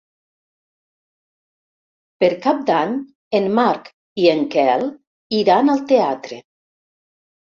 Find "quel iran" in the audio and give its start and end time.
4.55-5.73